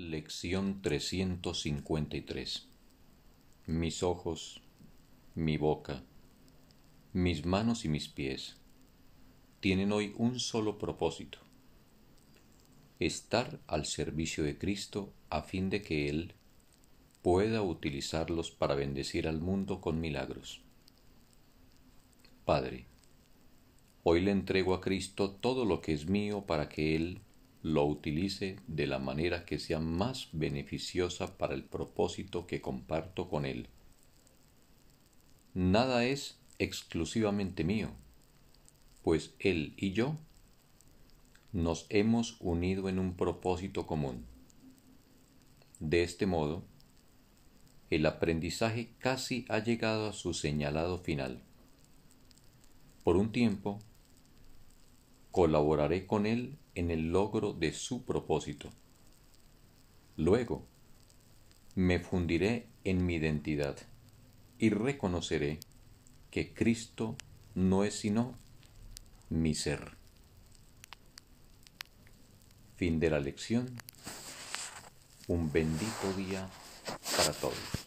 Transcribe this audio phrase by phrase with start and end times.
[0.00, 2.68] Lección 353
[3.66, 4.62] Mis ojos,
[5.34, 6.02] mi boca,
[7.12, 8.56] mis manos y mis pies
[9.60, 11.40] tienen hoy un solo propósito,
[12.98, 16.32] estar al servicio de Cristo a fin de que Él
[17.20, 20.62] pueda utilizarlos para bendecir al mundo con milagros.
[22.46, 22.86] Padre,
[24.02, 27.20] hoy le entrego a Cristo todo lo que es mío para que Él
[27.62, 33.44] lo utilice de la manera que sea más beneficiosa para el propósito que comparto con
[33.44, 33.68] Él.
[35.54, 37.90] Nada es exclusivamente mío,
[39.02, 40.16] pues Él y yo
[41.52, 44.24] nos hemos unido en un propósito común.
[45.80, 46.62] De este modo,
[47.90, 51.42] el aprendizaje casi ha llegado a su señalado final.
[53.02, 53.80] Por un tiempo,
[55.30, 58.70] colaboraré con Él en el logro de su propósito.
[60.16, 60.66] Luego,
[61.74, 63.76] me fundiré en mi identidad
[64.58, 65.60] y reconoceré
[66.30, 67.16] que Cristo
[67.54, 68.34] no es sino
[69.28, 69.96] mi ser.
[72.76, 73.76] Fin de la lección.
[75.28, 76.48] Un bendito día
[77.16, 77.79] para todos.